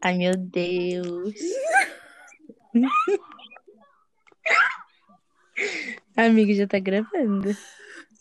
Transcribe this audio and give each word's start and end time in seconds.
Ai, 0.00 0.16
meu 0.16 0.36
Deus. 0.36 1.34
Amiga, 6.16 6.54
já 6.54 6.66
tá 6.66 6.78
gravando. 6.78 7.54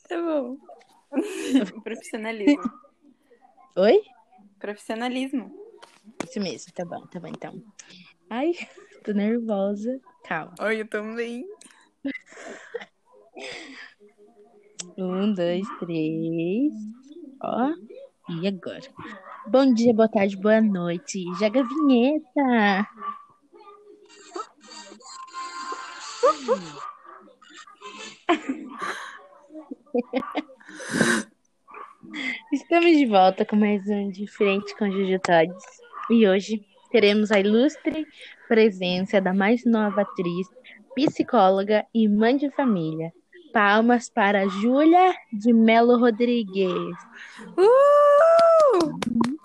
Tá 0.09 0.17
bom. 0.17 0.57
Profissionalismo. 1.83 2.63
Oi? 3.75 4.01
Profissionalismo. 4.59 5.51
Isso 6.27 6.39
mesmo, 6.39 6.73
tá 6.73 6.83
bom, 6.83 7.05
tá 7.07 7.19
bom 7.19 7.27
então. 7.27 7.61
Ai, 8.29 8.53
tô 9.03 9.13
nervosa. 9.13 9.99
Calma. 10.23 10.55
Oi, 10.61 10.81
eu 10.81 10.87
também. 10.87 11.45
Um, 14.97 15.33
dois, 15.33 15.67
três. 15.79 16.73
Ó. 17.41 17.73
E 18.29 18.47
agora? 18.47 18.81
Bom 19.49 19.73
dia, 19.73 19.93
boa 19.93 20.09
tarde, 20.09 20.35
boa 20.35 20.59
noite. 20.59 21.23
Joga 21.39 21.61
a 21.61 21.63
vinheta. 21.63 22.85
Estamos 32.51 32.97
de 32.97 33.05
volta 33.05 33.45
com 33.45 33.55
mais 33.55 33.87
um 33.87 34.11
de 34.11 34.27
Frente 34.27 34.75
com 34.75 34.91
Juju. 34.91 35.17
E 36.09 36.27
hoje 36.27 36.61
teremos 36.91 37.31
a 37.31 37.39
ilustre 37.39 38.05
presença 38.49 39.21
da 39.21 39.33
mais 39.33 39.63
nova 39.63 40.01
atriz, 40.01 40.49
psicóloga 40.93 41.85
e 41.93 42.09
mãe 42.09 42.35
de 42.35 42.51
família. 42.51 43.13
Palmas 43.53 44.09
para 44.09 44.49
Júlia 44.49 45.15
de 45.31 45.53
Melo 45.53 45.97
Rodrigues. 45.97 46.97
Uh! 47.57 49.36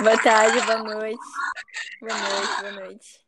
Boa 0.00 0.22
tarde, 0.22 0.64
boa 0.64 0.94
noite. 0.94 1.18
Boa 2.00 2.14
noite, 2.14 2.60
boa 2.60 2.72
noite. 2.72 3.20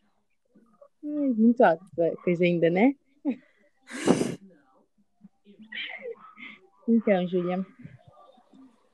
Ai, 1.03 1.35
muito 1.37 1.61
alto 1.63 1.85
coisa 2.23 2.45
ainda, 2.45 2.71
né? 2.71 2.95
Então, 6.87 7.27
Júlia, 7.27 7.67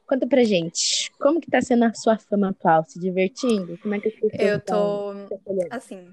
conta 0.07 0.27
pra 0.27 0.43
gente, 0.43 1.11
como 1.19 1.39
que 1.39 1.51
tá 1.51 1.61
sendo 1.61 1.85
a 1.85 1.93
sua 1.93 2.17
fama 2.17 2.49
atual? 2.49 2.83
Se 2.85 2.99
divertindo? 2.99 3.77
Como 3.79 3.95
é 3.95 4.01
que 4.01 4.09
você 4.21 4.37
Eu 4.39 4.59
tô, 4.59 5.29
assim, 5.71 6.11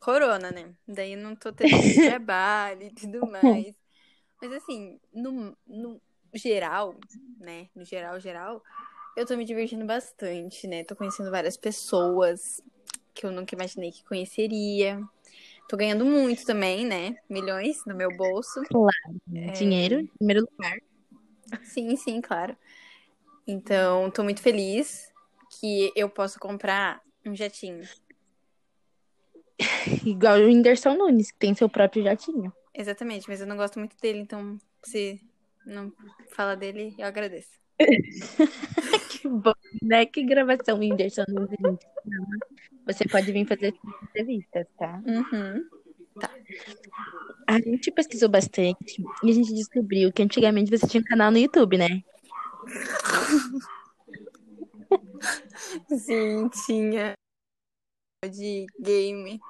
corona, 0.00 0.50
né? 0.50 0.74
Daí 0.88 1.16
não 1.16 1.36
tô 1.36 1.52
tendo 1.52 1.70
trabalho 2.08 2.82
e 2.82 2.90
tudo 2.94 3.26
mais. 3.30 3.76
Mas, 4.40 4.52
assim, 4.52 4.98
no, 5.12 5.54
no 5.66 6.00
geral, 6.34 6.94
né? 7.38 7.68
No 7.74 7.84
geral, 7.84 8.18
geral, 8.18 8.62
eu 9.16 9.24
tô 9.26 9.36
me 9.36 9.44
divertindo 9.44 9.84
bastante, 9.84 10.66
né? 10.66 10.84
Tô 10.84 10.96
conhecendo 10.96 11.30
várias 11.30 11.56
pessoas 11.56 12.60
que 13.14 13.24
eu 13.24 13.30
nunca 13.30 13.54
imaginei 13.54 13.92
que 13.92 14.04
conheceria. 14.04 15.00
Tô 15.68 15.76
ganhando 15.76 16.04
muito 16.04 16.44
também, 16.44 16.84
né? 16.84 17.16
Milhões 17.28 17.84
no 17.86 17.94
meu 17.94 18.14
bolso. 18.16 18.62
Claro. 18.64 18.92
É. 19.34 19.52
Dinheiro, 19.52 20.00
em 20.00 20.06
primeiro 20.06 20.46
lugar. 20.50 20.76
Sim, 21.62 21.96
sim, 21.96 22.20
claro. 22.20 22.56
Então, 23.46 24.10
tô 24.10 24.24
muito 24.24 24.42
feliz 24.42 25.12
que 25.60 25.92
eu 25.94 26.08
posso 26.08 26.38
comprar 26.40 27.00
um 27.24 27.34
jatinho. 27.34 27.86
Igual 30.04 30.38
o 30.40 30.46
Whindersson 30.46 30.94
Nunes, 30.94 31.30
que 31.30 31.38
tem 31.38 31.54
seu 31.54 31.68
próprio 31.68 32.02
jatinho. 32.02 32.52
Exatamente, 32.74 33.28
mas 33.28 33.40
eu 33.40 33.46
não 33.46 33.56
gosto 33.56 33.78
muito 33.78 33.96
dele, 33.98 34.18
então 34.18 34.58
se 34.82 35.20
não 35.64 35.92
fala 36.32 36.56
dele, 36.56 36.94
eu 36.98 37.06
agradeço. 37.06 37.63
que 39.10 39.28
bom, 39.28 39.52
né? 39.82 40.06
Que 40.06 40.24
gravação, 40.24 40.78
Whindersson. 40.78 41.24
Você 42.86 43.04
pode 43.08 43.32
vir 43.32 43.46
fazer 43.46 43.74
entrevistas, 44.02 44.66
tá? 44.78 45.02
Uhum. 45.06 45.64
A 47.46 47.60
gente 47.60 47.90
pesquisou 47.90 48.28
bastante 48.28 49.02
e 49.22 49.30
a 49.30 49.34
gente 49.34 49.52
descobriu 49.52 50.12
que 50.12 50.22
antigamente 50.22 50.70
você 50.70 50.86
tinha 50.86 51.00
um 51.00 51.04
canal 51.04 51.30
no 51.30 51.38
YouTube, 51.38 51.76
né? 51.78 52.02
Sim, 55.88 56.48
tinha 56.66 57.12
de 58.30 58.66
game. 58.80 59.40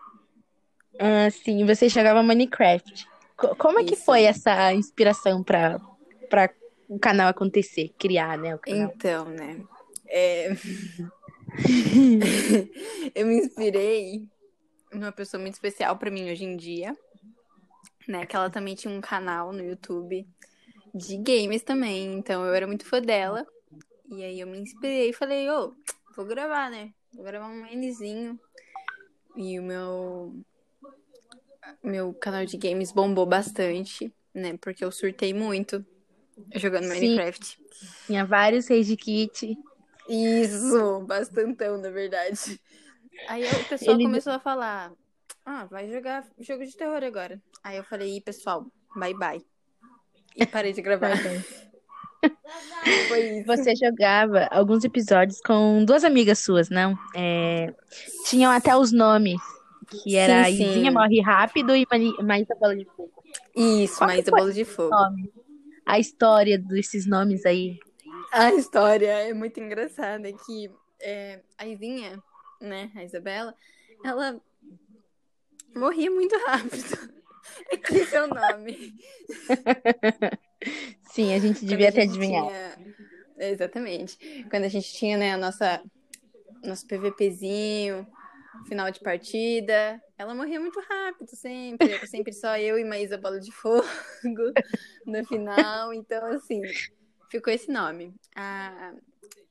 Ah, 0.98 1.30
sim, 1.30 1.64
você 1.66 1.88
jogava 1.88 2.22
Minecraft. 2.22 3.06
Co- 3.36 3.54
Como 3.56 3.80
é 3.80 3.84
que 3.84 3.94
Isso. 3.94 4.04
foi 4.04 4.22
essa 4.24 4.72
inspiração 4.72 5.42
para 5.42 5.80
para 6.30 6.50
o 6.88 6.98
canal 6.98 7.28
acontecer, 7.28 7.92
criar, 7.98 8.38
né, 8.38 8.54
o 8.54 8.58
canal? 8.58 8.92
Então, 8.94 9.24
né? 9.26 9.64
é, 10.06 10.50
eu 13.14 13.26
me 13.26 13.38
inspirei 13.38 14.28
numa 14.92 15.12
pessoa 15.12 15.40
muito 15.40 15.54
especial 15.54 15.96
pra 15.96 16.10
mim 16.10 16.30
hoje 16.30 16.44
em 16.44 16.56
dia, 16.56 16.96
né? 18.06 18.24
Que 18.26 18.36
ela 18.36 18.50
também 18.50 18.74
tinha 18.74 18.92
um 18.92 19.00
canal 19.00 19.52
no 19.52 19.62
YouTube 19.62 20.26
de 20.94 21.16
games 21.16 21.62
também, 21.62 22.14
então 22.14 22.44
eu 22.44 22.54
era 22.54 22.66
muito 22.66 22.86
fã 22.86 23.00
dela. 23.00 23.46
E 24.08 24.22
aí 24.22 24.38
eu 24.38 24.46
me 24.46 24.58
inspirei 24.58 25.10
e 25.10 25.12
falei, 25.12 25.50
ô, 25.50 25.74
vou 26.14 26.24
gravar, 26.24 26.70
né? 26.70 26.92
Vou 27.12 27.24
gravar 27.24 27.48
um 27.48 27.64
Nzinho. 27.74 28.38
E 29.36 29.58
o 29.58 29.62
meu 29.62 30.32
meu 31.82 32.14
canal 32.14 32.44
de 32.44 32.56
games 32.56 32.92
bombou 32.92 33.26
bastante, 33.26 34.12
né? 34.32 34.56
Porque 34.60 34.84
eu 34.84 34.92
surtei 34.92 35.34
muito 35.34 35.84
jogando. 36.56 36.88
Minecraft. 36.88 37.58
Tinha 38.06 38.24
vários 38.24 38.68
Rage 38.68 38.96
Kit. 38.96 39.56
Isso, 40.08 41.00
bastantão, 41.06 41.78
na 41.78 41.90
verdade. 41.90 42.60
Aí 43.28 43.44
o 43.44 43.64
pessoal 43.68 43.96
Ele- 43.96 44.04
começou 44.04 44.32
a 44.32 44.38
falar: 44.40 44.92
Ah, 45.44 45.64
vai 45.66 45.90
jogar 45.90 46.24
jogo 46.38 46.64
de 46.64 46.76
terror 46.76 47.02
agora. 47.02 47.40
Aí 47.62 47.76
eu 47.76 47.84
falei: 47.84 48.16
Ih, 48.16 48.20
pessoal, 48.20 48.66
bye 48.96 49.14
bye. 49.14 49.42
E 50.36 50.44
parei 50.46 50.72
de 50.72 50.82
gravar. 50.82 51.12
Foi 53.08 53.38
isso. 53.38 53.46
Você 53.46 53.74
jogava 53.76 54.46
alguns 54.50 54.82
episódios 54.84 55.40
com 55.40 55.84
duas 55.84 56.04
amigas 56.04 56.38
suas, 56.38 56.68
não? 56.70 56.98
É, 57.14 57.72
Tinham 58.26 58.50
até 58.50 58.74
os 58.76 58.92
nomes, 58.92 59.40
que 59.90 60.16
era 60.16 60.44
Sim, 60.44 60.56
sim. 60.56 60.70
Izinha 60.70 60.90
Morre 60.90 61.20
Rápido 61.20 61.76
e 61.76 61.86
Mani- 61.90 62.16
Maísa 62.22 62.54
Bola 62.58 62.74
de 62.76 62.84
Fogo. 62.86 63.12
Isso, 63.54 63.98
Qual 63.98 64.10
a 64.10 64.22
bola 64.22 64.52
de 64.52 64.64
fogo. 64.64 64.90
Nome. 64.90 65.32
A 65.86 65.98
história 65.98 66.58
desses 66.58 67.06
nomes 67.06 67.44
aí. 67.46 67.78
A 68.32 68.52
história 68.54 69.10
é 69.28 69.32
muito 69.34 69.60
engraçada 69.60 70.32
que 70.32 70.70
é, 71.00 71.40
a 71.58 71.66
Izinha, 71.66 72.22
né, 72.60 72.90
a 72.96 73.04
Isabela, 73.04 73.54
ela 74.04 74.40
morria 75.74 76.10
muito 76.10 76.36
rápido. 76.46 77.14
É 77.70 77.76
que 77.76 77.96
esse 77.98 78.16
é 78.16 78.22
o 78.22 78.26
nome. 78.26 78.94
Sim, 81.12 81.34
a 81.34 81.38
gente 81.38 81.62
devia 81.64 81.90
a 81.90 81.92
ter 81.92 82.00
gente 82.02 82.10
adivinhado. 82.12 82.48
tinha- 82.48 82.94
Exatamente. 83.50 84.16
Quando 84.50 84.64
a 84.64 84.68
gente 84.68 84.90
tinha, 84.94 85.18
né, 85.18 85.34
a 85.34 85.36
nossa 85.36 85.82
nosso 86.62 86.86
PVPzinho, 86.86 88.06
final 88.66 88.90
de 88.90 89.00
partida, 89.00 90.00
ela 90.16 90.34
morria 90.34 90.60
muito 90.60 90.80
rápido 90.80 91.28
sempre. 91.36 91.90
Era 91.92 92.06
sempre 92.06 92.32
só 92.32 92.56
eu 92.56 92.78
e 92.78 92.84
Maísa 92.84 93.18
Bola 93.18 93.40
de 93.40 93.52
Fogo 93.52 93.84
no 95.06 95.24
final. 95.26 95.92
Então, 95.92 96.24
assim, 96.32 96.62
ficou 97.30 97.52
esse 97.52 97.70
nome. 97.70 98.14
A 98.36 98.94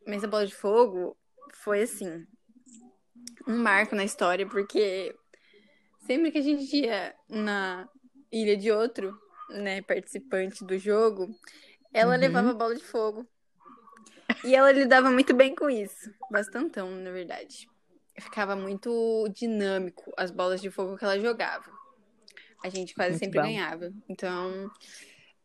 Maísa 0.07 0.27
Bola 0.27 0.45
de 0.47 0.55
Fogo 0.55 1.15
foi, 1.53 1.83
assim, 1.83 2.25
um 3.47 3.57
marco 3.57 3.95
na 3.95 4.03
história, 4.03 4.47
porque 4.47 5.15
sempre 6.07 6.31
que 6.31 6.37
a 6.39 6.41
gente 6.41 6.75
ia 6.75 7.15
na 7.29 7.87
ilha 8.31 8.57
de 8.57 8.71
outro, 8.71 9.15
né, 9.49 9.81
participante 9.81 10.65
do 10.65 10.77
jogo, 10.77 11.29
ela 11.93 12.15
Uhum. 12.15 12.19
levava 12.19 12.53
bola 12.53 12.75
de 12.75 12.83
fogo. 12.83 13.27
E 14.43 14.55
ela 14.55 14.71
lidava 14.71 15.09
muito 15.11 15.33
bem 15.33 15.53
com 15.55 15.69
isso. 15.69 16.13
Bastantão, 16.31 16.89
na 16.91 17.11
verdade. 17.11 17.67
Ficava 18.19 18.55
muito 18.55 19.27
dinâmico 19.33 20.11
as 20.15 20.29
bolas 20.29 20.61
de 20.61 20.69
fogo 20.69 20.97
que 20.97 21.03
ela 21.03 21.19
jogava. 21.19 21.71
A 22.63 22.69
gente 22.69 22.93
quase 22.93 23.11
Muito 23.11 23.19
sempre 23.19 23.39
bom. 23.39 23.45
ganhava. 23.45 23.91
Então, 24.07 24.71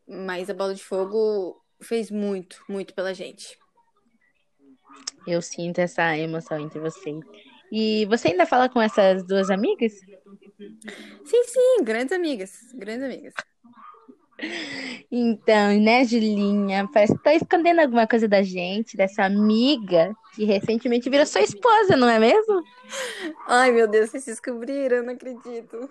mas 0.06 0.48
a 0.48 0.54
bola 0.54 0.74
de 0.74 0.84
fogo 0.84 1.60
fez 1.80 2.10
muito, 2.10 2.62
muito 2.68 2.94
pela 2.94 3.12
gente. 3.12 3.58
Eu 5.26 5.42
sinto 5.42 5.80
essa 5.80 6.16
emoção 6.16 6.60
entre 6.60 6.78
vocês. 6.78 7.20
E 7.70 8.06
você 8.06 8.28
ainda 8.28 8.46
fala 8.46 8.68
com 8.68 8.80
essas 8.80 9.26
duas 9.26 9.50
amigas? 9.50 9.92
Sim, 11.24 11.44
sim, 11.44 11.84
grandes 11.84 12.12
amigas. 12.12 12.72
Grandes 12.74 13.04
amigas. 13.04 13.34
Então, 15.10 15.78
né, 15.80 16.04
Julinha? 16.04 16.88
Parece 16.92 17.14
que 17.14 17.22
tá 17.22 17.34
escondendo 17.34 17.80
alguma 17.80 18.06
coisa 18.06 18.28
da 18.28 18.42
gente, 18.42 18.96
dessa 18.96 19.24
amiga 19.24 20.14
que 20.38 20.44
recentemente 20.44 21.10
virou 21.10 21.26
sua 21.26 21.40
esposa, 21.42 21.96
não 21.96 22.08
é 22.08 22.18
mesmo? 22.20 22.62
Ai, 23.48 23.72
meu 23.72 23.88
Deus, 23.88 24.10
vocês 24.10 24.24
descobriram, 24.24 24.98
eu 24.98 25.02
não 25.02 25.12
acredito. 25.12 25.90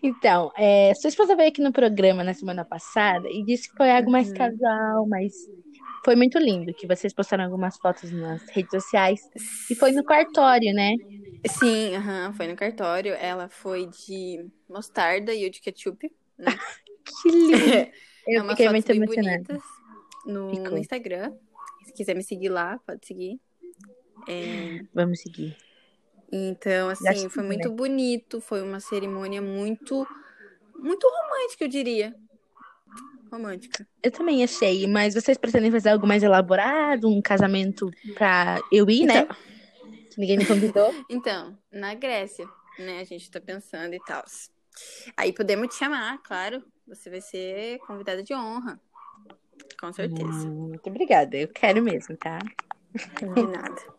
Então, 0.00 0.52
é, 0.56 0.92
sua 0.94 1.08
esposa 1.08 1.34
veio 1.34 1.48
aqui 1.48 1.60
no 1.60 1.72
programa 1.72 2.22
na 2.22 2.34
semana 2.34 2.64
passada 2.64 3.28
e 3.28 3.42
disse 3.44 3.68
que 3.68 3.76
foi 3.76 3.90
algo 3.90 4.10
mais 4.12 4.28
Uhum. 4.28 4.34
casal, 4.34 5.06
mas 5.08 5.32
foi 6.04 6.14
muito 6.14 6.38
lindo, 6.38 6.72
que 6.74 6.86
vocês 6.86 7.12
postaram 7.12 7.44
algumas 7.44 7.76
fotos 7.78 8.12
nas 8.12 8.42
redes 8.50 8.70
sociais 8.70 9.20
e 9.68 9.74
foi 9.74 9.90
no 9.90 10.04
cartório, 10.04 10.72
né? 10.72 10.92
Sim, 11.58 11.96
aham, 11.96 12.32
foi 12.32 12.46
no 12.46 12.54
cartório. 12.54 13.14
Ela 13.14 13.48
foi 13.48 13.86
de 13.86 14.46
mostarda 14.68 15.34
e 15.34 15.42
eu 15.42 15.50
de 15.50 15.60
ketchup. 15.60 16.08
Que 17.22 17.30
lindo! 17.30 17.56
É 18.30 18.36
Eu 18.36 18.42
umas 18.42 18.58
fiquei 18.58 18.68
muito 18.68 18.92
emocionada. 18.92 19.58
no, 20.26 20.52
no 20.52 20.76
Instagram. 20.76 21.32
Se 21.88 21.94
quiser 21.94 22.14
me 22.14 22.22
seguir 22.22 22.50
lá, 22.50 22.78
pode 22.86 23.06
seguir. 23.06 23.40
É, 24.28 24.80
Vamos 24.92 25.22
seguir. 25.22 25.56
Então, 26.30 26.90
assim, 26.90 27.30
foi 27.30 27.42
muito 27.42 27.72
bonito. 27.72 28.42
Foi 28.42 28.60
uma 28.60 28.78
cerimônia 28.78 29.40
muito, 29.40 30.06
muito 30.76 31.08
romântica, 31.08 31.64
eu 31.64 31.68
diria. 31.68 32.14
Romântica. 33.32 33.88
Eu 34.02 34.10
também 34.10 34.44
achei, 34.44 34.86
mas 34.86 35.14
vocês 35.14 35.38
pretendem 35.38 35.70
fazer 35.70 35.88
algo 35.88 36.06
mais 36.06 36.22
elaborado, 36.22 37.08
um 37.08 37.22
casamento 37.22 37.90
pra 38.14 38.60
eu 38.70 38.88
ir, 38.90 39.06
né? 39.06 39.20
Então, 39.20 39.36
Que 40.10 40.20
ninguém 40.20 40.36
me 40.36 40.44
convidou. 40.44 40.94
então, 41.08 41.58
na 41.72 41.94
Grécia, 41.94 42.46
né? 42.78 43.00
A 43.00 43.04
gente 43.04 43.30
tá 43.30 43.40
pensando 43.40 43.94
e 43.94 44.00
tal. 44.00 44.22
Aí 45.16 45.32
podemos 45.32 45.68
te 45.68 45.78
chamar, 45.78 46.18
claro. 46.22 46.62
Você 46.86 47.08
vai 47.08 47.22
ser 47.22 47.78
convidada 47.80 48.22
de 48.22 48.34
honra. 48.34 48.78
Com 49.80 49.92
certeza. 49.92 50.48
Muito 50.48 50.88
obrigada, 50.88 51.36
eu 51.36 51.48
quero 51.48 51.82
mesmo, 51.82 52.16
tá? 52.16 52.38
De 53.34 53.46
nada. 53.46 53.98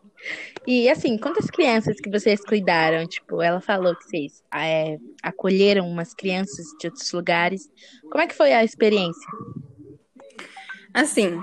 E 0.66 0.88
assim, 0.88 1.16
quantas 1.16 1.46
crianças 1.46 1.98
que 1.98 2.10
vocês 2.10 2.44
cuidaram? 2.44 3.06
Tipo, 3.06 3.40
ela 3.40 3.60
falou 3.60 3.96
que 3.96 4.04
vocês 4.04 4.44
é, 4.54 4.98
acolheram 5.22 5.88
umas 5.88 6.12
crianças 6.12 6.66
de 6.78 6.88
outros 6.88 7.10
lugares. 7.12 7.70
Como 8.02 8.20
é 8.20 8.26
que 8.26 8.34
foi 8.34 8.52
a 8.52 8.62
experiência? 8.62 9.26
Assim, 10.92 11.40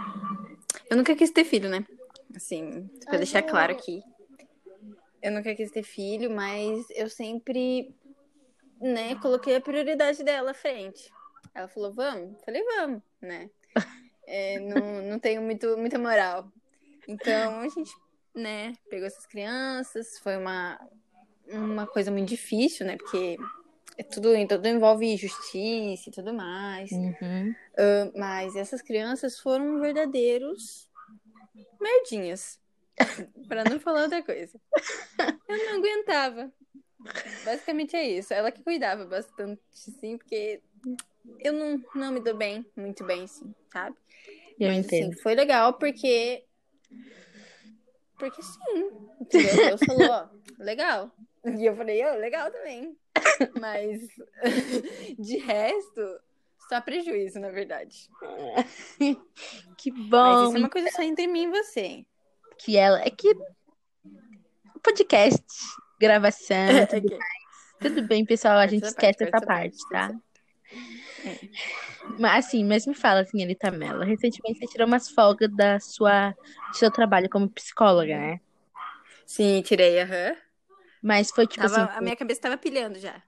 eu 0.89 0.97
nunca 0.97 1.15
quis 1.15 1.31
ter 1.31 1.43
filho, 1.43 1.69
né? 1.69 1.85
Assim, 2.35 2.87
pra 3.05 3.17
deixar 3.17 3.41
claro 3.41 3.71
aqui. 3.71 4.03
Eu 5.21 5.31
nunca 5.31 5.55
quis 5.55 5.71
ter 5.71 5.83
filho, 5.83 6.29
mas 6.29 6.85
eu 6.91 7.09
sempre, 7.09 7.93
né, 8.79 9.15
coloquei 9.15 9.55
a 9.55 9.61
prioridade 9.61 10.23
dela 10.23 10.51
à 10.51 10.53
frente. 10.53 11.11
Ela 11.55 11.67
falou, 11.67 11.91
vamos? 11.91 12.33
Eu 12.33 12.43
falei, 12.45 12.63
vamos, 12.63 13.01
né? 13.21 13.49
É, 14.27 14.59
não, 14.59 15.01
não 15.03 15.19
tenho 15.19 15.41
muito, 15.41 15.77
muita 15.77 15.97
moral. 15.97 16.51
Então, 17.07 17.61
a 17.61 17.69
gente, 17.69 17.91
né, 18.35 18.73
pegou 18.89 19.07
essas 19.07 19.25
crianças. 19.25 20.19
Foi 20.19 20.35
uma, 20.35 20.77
uma 21.47 21.87
coisa 21.87 22.11
muito 22.11 22.27
difícil, 22.27 22.85
né? 22.85 22.97
Porque 22.97 23.37
é 23.97 24.03
tudo, 24.03 24.29
tudo 24.47 24.67
envolve 24.67 25.15
justiça 25.15 26.09
e 26.09 26.11
tudo 26.11 26.33
mais. 26.33 26.91
Uhum. 26.91 27.55
Ah, 27.77 28.11
mas 28.15 28.55
essas 28.55 28.81
crianças 28.81 29.39
foram 29.39 29.79
verdadeiros 29.79 30.89
merdinhas. 31.79 32.59
Pra 33.47 33.63
não 33.63 33.79
falar 33.79 34.03
outra 34.03 34.21
coisa. 34.21 34.59
Eu 35.47 35.57
não 35.57 35.77
aguentava. 35.77 36.51
Basicamente 37.45 37.95
é 37.95 38.03
isso. 38.03 38.33
Ela 38.33 38.51
que 38.51 38.63
cuidava 38.63 39.05
bastante, 39.05 39.61
sim, 39.71 40.17
porque 40.17 40.61
eu 41.39 41.53
não, 41.53 41.81
não 41.95 42.11
me 42.11 42.19
dou 42.19 42.35
bem, 42.35 42.65
muito 42.75 43.03
bem, 43.05 43.27
sim, 43.27 43.53
sabe? 43.71 43.95
Eu 44.59 44.69
Mas, 44.69 44.85
entendo. 44.85 45.11
assim, 45.13 45.21
foi 45.21 45.35
legal 45.35 45.73
porque. 45.73 46.43
Porque 48.17 48.41
sim. 48.41 48.89
Deus 49.31 49.79
falou, 49.85 50.09
ó, 50.09 50.27
legal. 50.63 51.11
E 51.45 51.65
eu 51.65 51.75
falei, 51.75 52.03
ó, 52.03 52.15
legal 52.15 52.51
também. 52.51 52.97
Mas 53.61 54.01
de 55.19 55.37
resto, 55.37 56.19
só 56.67 56.81
prejuízo, 56.81 57.39
na 57.39 57.49
verdade. 57.49 58.09
Que 59.77 59.91
Mas 59.91 60.09
bom 60.09 60.47
isso 60.47 60.55
é 60.57 60.59
uma 60.59 60.69
coisa 60.69 60.89
só 60.91 61.01
entre 61.03 61.27
mim 61.27 61.43
e 61.43 61.49
você. 61.49 62.05
que 62.59 62.75
ela. 62.77 62.99
É 63.01 63.09
que. 63.09 63.33
Podcast, 64.83 65.43
gravação, 65.99 66.55
É 66.55 66.85
tudo, 66.85 67.07
que- 67.09 67.19
tudo 67.81 68.07
bem, 68.07 68.25
pessoal. 68.25 68.57
A 68.57 68.67
gente 68.67 68.85
esquece 68.85 69.19
parte, 69.19 69.35
essa 69.35 69.45
parte, 69.45 69.75
essa 69.75 69.89
tá? 69.89 70.19
Mas 72.19 72.45
assim, 72.45 72.63
mas 72.63 72.85
me 72.85 72.93
fala, 72.95 73.25
senhorita 73.25 73.69
Mello. 73.71 74.03
Recentemente 74.03 74.59
você 74.59 74.67
tirou 74.67 74.87
umas 74.87 75.09
folgas 75.09 75.53
da 75.55 75.79
sua, 75.79 76.31
do 76.31 76.75
seu 76.77 76.89
trabalho 76.91 77.29
como 77.29 77.49
psicóloga, 77.49 78.17
né? 78.17 78.41
Sim, 79.25 79.61
tirei, 79.61 80.01
aham. 80.01 80.35
Mas 81.01 81.29
foi 81.31 81.45
tipo 81.45 81.61
Tava- 81.67 81.83
assim. 81.85 81.97
A 81.97 82.01
minha 82.01 82.15
cabeça 82.15 82.41
tava 82.41 82.57
pilhando 82.57 82.99
já. 82.99 83.21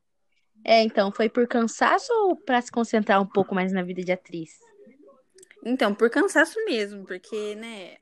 É, 0.64 0.82
então, 0.84 1.12
foi 1.12 1.30
por 1.30 1.48
cansaço 1.48 2.12
ou 2.12 2.36
pra 2.36 2.62
se 2.62 2.72
concentrar 2.72 3.22
um 3.22 3.26
pouco 3.26 3.56
mais 3.56 3.72
na 3.72 3.82
vida 3.82 4.04
de 4.04 4.12
atriz? 4.12 4.60
Então, 5.64 5.94
por 5.94 6.10
cansaço 6.10 6.64
mesmo, 6.66 7.06
porque, 7.06 7.56
né, 7.56 7.98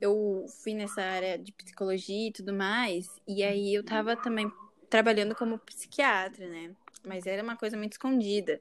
eu 0.00 0.46
fui 0.62 0.74
nessa 0.74 1.02
área 1.02 1.38
de 1.38 1.52
psicologia 1.52 2.28
e 2.28 2.32
tudo 2.32 2.52
mais, 2.52 3.08
e 3.26 3.42
aí 3.42 3.74
eu 3.74 3.84
tava 3.84 4.16
também 4.16 4.50
trabalhando 4.90 5.34
como 5.34 5.58
psiquiatra, 5.58 6.48
né? 6.48 6.74
Mas 7.06 7.26
era 7.26 7.42
uma 7.42 7.56
coisa 7.56 7.76
muito 7.76 7.92
escondida, 7.92 8.60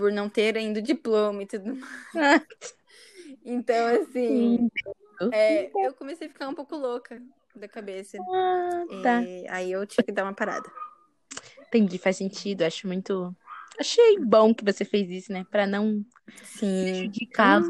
por 0.00 0.10
não 0.10 0.30
ter 0.30 0.56
ainda 0.56 0.80
diploma 0.80 1.42
e 1.42 1.46
tudo 1.46 1.76
mais. 2.14 2.42
Então, 3.44 3.86
assim, 4.00 4.70
é, 5.30 5.70
eu 5.86 5.92
comecei 5.92 6.26
a 6.26 6.30
ficar 6.30 6.48
um 6.48 6.54
pouco 6.54 6.74
louca 6.74 7.20
da 7.54 7.68
cabeça. 7.68 8.16
Ah, 8.18 8.84
tá. 9.02 9.22
É, 9.22 9.44
aí 9.50 9.70
eu 9.70 9.86
tive 9.86 10.04
que 10.04 10.12
dar 10.12 10.24
uma 10.24 10.32
parada. 10.32 10.72
Entendi, 11.66 11.98
faz 11.98 12.16
sentido. 12.16 12.62
Acho 12.62 12.86
muito. 12.86 13.36
Achei 13.78 14.18
bom 14.20 14.54
que 14.54 14.64
você 14.64 14.86
fez 14.86 15.10
isso, 15.10 15.32
né? 15.34 15.44
Pra 15.50 15.66
não 15.66 16.02
Sim, 16.44 16.80
prejudicar 16.80 17.60
os 17.60 17.66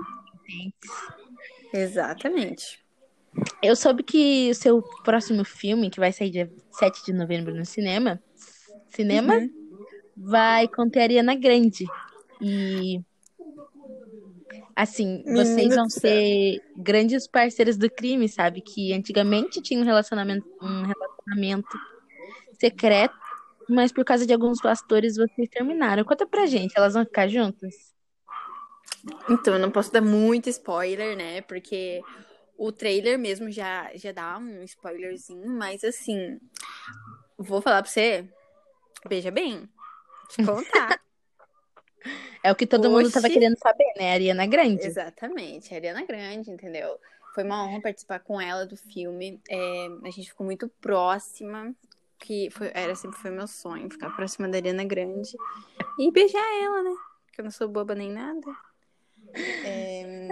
exatamente. 1.74 2.78
Eu 3.60 3.74
soube 3.74 4.04
que 4.04 4.50
o 4.50 4.54
seu 4.54 4.82
próximo 5.02 5.44
filme, 5.44 5.90
que 5.90 5.98
vai 5.98 6.12
sair 6.12 6.30
dia 6.30 6.52
7 6.70 7.04
de 7.04 7.12
novembro 7.12 7.52
no 7.54 7.64
cinema, 7.66 8.22
cinema, 8.88 9.34
Uhum. 9.34 9.50
vai 10.16 10.68
conter 10.68 11.00
a 11.00 11.02
Ariana 11.04 11.34
Grande. 11.34 11.86
E 12.40 13.00
assim, 14.74 15.22
Menina 15.26 15.44
vocês 15.44 15.74
vão 15.74 15.88
ser 15.90 16.62
grandes 16.76 17.26
parceiros 17.26 17.76
do 17.76 17.90
crime, 17.90 18.28
sabe? 18.28 18.60
Que 18.60 18.92
antigamente 18.92 19.60
tinha 19.60 19.80
um 19.80 19.84
relacionamento, 19.84 20.46
um 20.62 20.82
relacionamento 20.82 21.78
secreto, 22.58 23.14
mas 23.68 23.92
por 23.92 24.04
causa 24.04 24.26
de 24.26 24.32
alguns 24.32 24.60
pastores 24.60 25.16
vocês 25.16 25.48
terminaram. 25.48 26.04
Conta 26.04 26.26
pra 26.26 26.46
gente, 26.46 26.72
elas 26.76 26.94
vão 26.94 27.04
ficar 27.04 27.28
juntas? 27.28 27.94
Então, 29.28 29.54
eu 29.54 29.60
não 29.60 29.70
posso 29.70 29.92
dar 29.92 30.02
muito 30.02 30.48
spoiler, 30.48 31.16
né? 31.16 31.40
Porque 31.42 32.02
o 32.56 32.70
trailer 32.70 33.18
mesmo 33.18 33.50
já, 33.50 33.90
já 33.94 34.12
dá 34.12 34.36
um 34.38 34.62
spoilerzinho, 34.64 35.48
mas 35.48 35.82
assim, 35.82 36.38
vou 37.38 37.62
falar 37.62 37.82
pra 37.82 37.90
você, 37.90 38.28
beija 39.08 39.30
bem, 39.30 39.68
te 40.28 40.44
contar. 40.44 41.00
É 42.42 42.50
o 42.50 42.56
que 42.56 42.66
todo 42.66 42.90
mundo 42.90 43.10
tava 43.10 43.26
Oxi. 43.26 43.38
querendo 43.38 43.58
saber, 43.58 43.92
né? 43.96 44.10
A 44.10 44.14
Ariana 44.14 44.46
Grande. 44.46 44.86
Exatamente, 44.86 45.72
a 45.72 45.76
Ariana 45.76 46.04
Grande, 46.04 46.50
entendeu? 46.50 46.98
Foi 47.34 47.44
uma 47.44 47.64
honra 47.64 47.80
participar 47.80 48.20
com 48.20 48.40
ela 48.40 48.66
do 48.66 48.76
filme. 48.76 49.40
É, 49.48 49.86
a 50.04 50.10
gente 50.10 50.30
ficou 50.30 50.44
muito 50.44 50.68
próxima, 50.80 51.74
que 52.18 52.50
foi, 52.50 52.70
era 52.74 52.94
sempre 52.94 53.18
foi 53.18 53.30
meu 53.30 53.46
sonho, 53.46 53.90
ficar 53.90 54.10
próxima 54.16 54.48
da 54.48 54.56
Ariana 54.58 54.84
Grande 54.84 55.36
e 55.98 56.10
beijar 56.10 56.44
ela, 56.62 56.82
né? 56.82 56.96
Porque 57.26 57.40
eu 57.40 57.44
não 57.44 57.50
sou 57.50 57.68
boba 57.68 57.94
nem 57.94 58.10
nada. 58.10 58.56
É, 59.64 60.28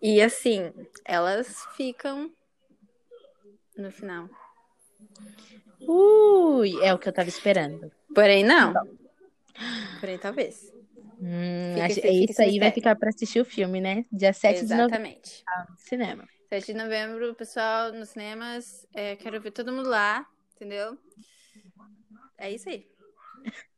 e 0.00 0.22
assim, 0.22 0.72
elas 1.04 1.66
ficam 1.76 2.30
no 3.76 3.90
final. 3.92 4.28
Ui, 5.80 6.82
é 6.82 6.92
o 6.92 6.98
que 6.98 7.08
eu 7.08 7.12
tava 7.12 7.28
esperando. 7.28 7.90
Porém, 8.14 8.44
não. 8.44 8.74
Porém, 10.00 10.18
talvez. 10.18 10.72
Hum, 11.20 11.74
Fica 11.74 11.84
acho- 11.84 12.00
fica 12.00 12.32
isso 12.32 12.42
aí 12.42 12.58
vai 12.58 12.70
ficar 12.72 12.96
pra 12.96 13.10
assistir 13.10 13.40
o 13.40 13.44
filme, 13.44 13.80
né? 13.80 14.04
Dia 14.12 14.32
7 14.32 14.66
de 14.66 14.74
novembro 14.74 14.98
Exatamente. 14.98 15.44
no 15.70 15.76
cinema. 15.78 16.28
7 16.48 16.72
de 16.72 16.74
novembro, 16.74 17.34
pessoal, 17.34 17.92
nos 17.92 18.10
cinemas. 18.10 18.86
É, 18.94 19.16
quero 19.16 19.40
ver 19.40 19.50
todo 19.52 19.72
mundo 19.72 19.88
lá, 19.88 20.26
entendeu? 20.56 20.98
É 22.36 22.50
isso 22.52 22.68
aí. 22.68 22.86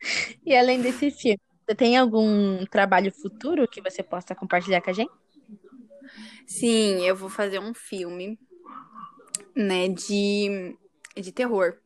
E 0.44 0.54
além 0.56 0.80
desse 0.80 1.10
filme, 1.10 1.38
você 1.66 1.74
tem 1.74 1.96
algum 1.96 2.64
trabalho 2.66 3.12
futuro 3.12 3.68
que 3.68 3.80
você 3.82 4.02
possa 4.02 4.34
compartilhar 4.34 4.80
com 4.82 4.90
a 4.90 4.92
gente? 4.92 5.12
Sim, 6.46 7.04
eu 7.06 7.16
vou 7.16 7.28
fazer 7.28 7.58
um 7.60 7.72
filme, 7.74 8.38
né, 9.54 9.88
de, 9.88 10.76
de 11.16 11.32
terror. 11.32 11.78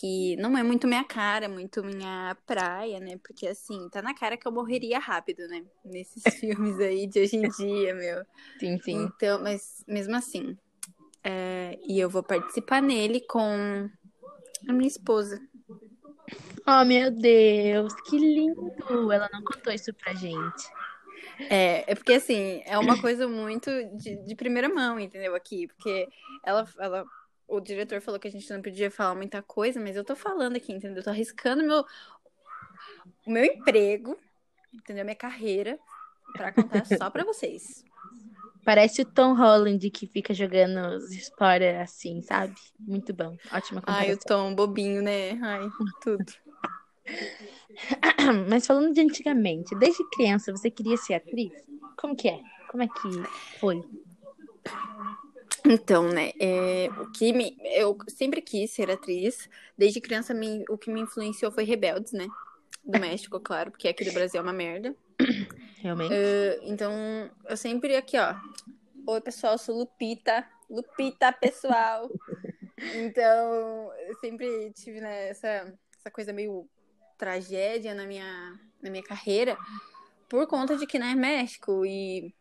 Que 0.00 0.36
não 0.36 0.56
é 0.58 0.62
muito 0.62 0.88
minha 0.88 1.04
cara, 1.04 1.48
muito 1.48 1.84
minha 1.84 2.36
praia, 2.46 2.98
né? 2.98 3.16
Porque, 3.22 3.46
assim, 3.46 3.88
tá 3.90 4.02
na 4.02 4.14
cara 4.14 4.36
que 4.36 4.46
eu 4.46 4.52
morreria 4.52 4.98
rápido, 4.98 5.46
né? 5.46 5.64
Nesses 5.84 6.22
filmes 6.40 6.80
aí 6.80 7.06
de 7.06 7.20
hoje 7.20 7.36
em 7.36 7.48
dia, 7.48 7.94
meu. 7.94 8.24
Sim, 8.58 8.78
sim. 8.80 9.02
Então, 9.04 9.40
mas 9.42 9.84
mesmo 9.86 10.16
assim. 10.16 10.56
é, 11.22 11.78
e 11.86 12.00
eu 12.00 12.10
vou 12.10 12.22
participar 12.22 12.82
nele 12.82 13.20
com 13.20 13.88
a 14.68 14.72
minha 14.72 14.88
esposa. 14.88 15.40
Oh, 16.66 16.84
meu 16.84 17.10
Deus, 17.10 17.92
que 18.08 18.18
lindo! 18.18 19.12
Ela 19.12 19.28
não 19.32 19.44
contou 19.44 19.72
isso 19.72 19.92
pra 19.94 20.14
gente. 20.14 20.64
É, 21.50 21.92
é 21.92 21.94
porque 21.94 22.14
assim, 22.14 22.62
é 22.64 22.78
uma 22.78 23.00
coisa 23.00 23.28
muito 23.28 23.70
de, 23.96 24.16
de 24.24 24.34
primeira 24.34 24.68
mão, 24.68 24.98
entendeu? 24.98 25.34
Aqui, 25.34 25.66
porque 25.68 26.08
ela, 26.42 26.66
ela, 26.78 27.04
o 27.46 27.60
diretor 27.60 28.00
falou 28.00 28.18
que 28.18 28.28
a 28.28 28.30
gente 28.30 28.50
não 28.52 28.62
podia 28.62 28.90
falar 28.90 29.14
muita 29.14 29.42
coisa, 29.42 29.80
mas 29.80 29.96
eu 29.96 30.04
tô 30.04 30.16
falando 30.16 30.56
aqui, 30.56 30.72
entendeu? 30.72 30.98
Eu 30.98 31.04
tô 31.04 31.10
arriscando 31.10 31.62
meu, 31.62 31.84
o 33.26 33.30
meu 33.30 33.44
emprego, 33.44 34.18
entendeu? 34.72 35.04
Minha 35.04 35.16
carreira, 35.16 35.78
pra 36.32 36.52
contar 36.52 36.84
só 36.98 37.10
pra 37.10 37.24
vocês. 37.24 37.84
Parece 38.64 39.02
o 39.02 39.04
Tom 39.04 39.34
Holland 39.34 39.90
que 39.90 40.06
fica 40.06 40.32
jogando 40.32 40.96
história 41.10 41.82
assim, 41.82 42.22
sabe? 42.22 42.54
Muito 42.80 43.12
bom. 43.12 43.36
Ótima 43.52 43.82
comparação. 43.82 44.08
Ai, 44.08 44.14
o 44.14 44.18
Tom 44.18 44.54
bobinho, 44.54 45.02
né? 45.02 45.38
Ai, 45.42 45.68
tudo. 46.02 46.24
Mas 48.48 48.66
falando 48.66 48.94
de 48.94 49.00
antigamente, 49.02 49.74
desde 49.76 50.02
criança 50.10 50.50
você 50.50 50.70
queria 50.70 50.96
ser 50.96 51.14
atriz? 51.14 51.52
Como 51.98 52.16
que 52.16 52.28
é? 52.28 52.40
Como 52.70 52.82
é 52.82 52.88
que 52.88 53.58
foi? 53.60 53.84
Então, 55.66 56.08
né, 56.08 56.32
é, 56.38 56.88
o 57.00 57.10
que 57.10 57.32
me, 57.32 57.56
eu 57.74 57.96
sempre 58.08 58.42
quis 58.42 58.70
ser 58.70 58.90
atriz. 58.90 59.48
Desde 59.78 60.00
criança, 60.00 60.34
me, 60.34 60.64
o 60.68 60.76
que 60.76 60.90
me 60.90 61.00
influenciou 61.00 61.50
foi 61.50 61.64
Rebeldes, 61.64 62.12
né? 62.12 62.26
Do 62.84 63.00
México, 63.00 63.40
claro, 63.40 63.70
porque 63.70 63.88
aqui 63.88 64.04
do 64.04 64.12
Brasil 64.12 64.40
é 64.40 64.42
uma 64.42 64.52
merda. 64.52 64.94
Realmente. 65.78 66.12
Uh, 66.12 66.60
então, 66.62 66.92
eu 67.48 67.56
sempre 67.56 67.96
aqui, 67.96 68.18
ó. 68.18 68.34
Oi, 69.06 69.20
pessoal, 69.22 69.56
sou 69.56 69.78
Lupita. 69.78 70.46
Lupita, 70.68 71.32
pessoal. 71.32 72.10
então, 72.94 73.92
eu 74.06 74.14
sempre 74.20 74.70
tive 74.72 75.00
né, 75.00 75.28
essa, 75.30 75.74
essa 75.98 76.10
coisa 76.10 76.32
meio 76.32 76.68
tragédia 77.16 77.94
na 77.94 78.06
minha, 78.06 78.58
na 78.82 78.90
minha 78.90 79.02
carreira 79.02 79.56
por 80.28 80.46
conta 80.46 80.76
de 80.76 80.86
que, 80.86 80.98
né, 80.98 81.14
México 81.14 81.86
e 81.86 82.34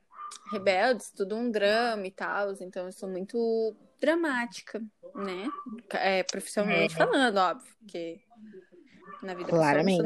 Rebeldes, 0.51 1.11
tudo 1.11 1.35
um 1.35 1.49
drama 1.49 2.05
e 2.05 2.11
tal. 2.11 2.51
Então, 2.61 2.85
eu 2.85 2.91
sou 2.91 3.09
muito 3.09 3.75
dramática, 3.99 4.81
né? 5.15 5.47
É, 5.91 6.23
profissionalmente 6.23 6.93
é. 6.93 6.97
falando, 6.97 7.37
óbvio, 7.37 7.73
porque 7.79 8.21
na 9.21 9.33
vida 9.33 9.49
Claramente. 9.49 10.03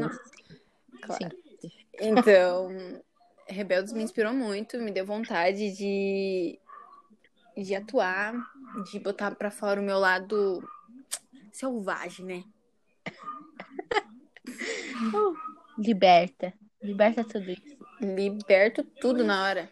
Claro. 1.02 1.36
Sim. 1.62 1.72
Então, 2.00 2.70
Rebeldes 3.48 3.94
me 3.94 4.04
inspirou 4.04 4.34
muito, 4.34 4.78
me 4.78 4.92
deu 4.92 5.06
vontade 5.06 5.76
de, 5.76 6.60
de 7.56 7.76
atuar, 7.76 8.34
de 8.92 9.00
botar 9.00 9.36
para 9.36 9.50
fora 9.50 9.82
o 9.82 9.84
meu 9.84 9.98
lado 9.98 10.62
selvagem, 11.52 12.26
né? 12.26 12.44
Liberta. 15.78 16.54
Liberta 16.82 17.24
tudo 17.24 17.50
isso. 17.50 17.78
Liberto 18.00 18.84
tudo 18.84 19.24
na 19.24 19.44
hora. 19.44 19.72